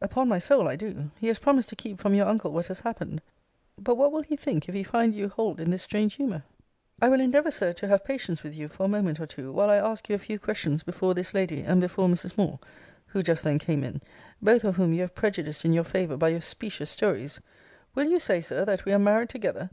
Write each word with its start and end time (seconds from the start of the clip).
Upon 0.00 0.28
my 0.28 0.38
soul, 0.38 0.68
I 0.68 0.76
do. 0.76 1.10
He 1.18 1.26
has 1.26 1.40
promised 1.40 1.68
to 1.70 1.74
keep 1.74 1.98
from 1.98 2.14
your 2.14 2.28
uncle 2.28 2.52
what 2.52 2.68
has 2.68 2.78
happened: 2.78 3.20
but 3.76 3.96
what 3.96 4.12
will 4.12 4.22
he 4.22 4.36
think 4.36 4.68
if 4.68 4.76
he 4.76 4.84
find 4.84 5.12
you 5.12 5.28
hold 5.28 5.58
in 5.58 5.70
this 5.70 5.82
strange 5.82 6.14
humour? 6.14 6.44
Cl. 7.00 7.08
I 7.08 7.08
will 7.08 7.20
endeavour, 7.20 7.50
Sir, 7.50 7.72
to 7.72 7.88
have 7.88 8.04
patience 8.04 8.44
with 8.44 8.54
you 8.54 8.68
for 8.68 8.84
a 8.84 8.88
moment 8.88 9.18
or 9.18 9.26
two, 9.26 9.50
while 9.50 9.70
I 9.70 9.78
ask 9.78 10.08
you 10.08 10.14
a 10.14 10.18
few 10.18 10.38
questions 10.38 10.84
before 10.84 11.14
this 11.14 11.34
lady, 11.34 11.62
and 11.62 11.80
before 11.80 12.06
Mrs. 12.06 12.38
Moore, 12.38 12.60
[who 13.06 13.24
just 13.24 13.42
then 13.42 13.58
came 13.58 13.82
in,] 13.82 14.00
both 14.40 14.62
of 14.62 14.76
whom 14.76 14.92
you 14.92 15.00
have 15.00 15.16
prejudiced 15.16 15.64
in 15.64 15.72
your 15.72 15.82
favour 15.82 16.16
by 16.16 16.28
your 16.28 16.42
specious 16.42 16.88
stories: 16.90 17.40
Will 17.92 18.08
you 18.08 18.20
say, 18.20 18.40
Sir, 18.40 18.64
that 18.64 18.84
we 18.84 18.92
are 18.92 19.00
married 19.00 19.30
together? 19.30 19.68